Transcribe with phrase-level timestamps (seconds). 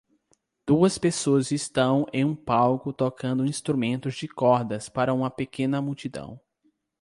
[0.65, 6.41] Duas pessoas estão em um palco tocando instrumentos de cordas para uma pequena multidão